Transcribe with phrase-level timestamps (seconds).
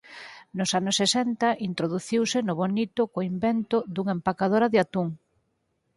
[0.57, 5.07] Nos anos sesenta introduciuse no bonito co invento dunha empacadora de atún.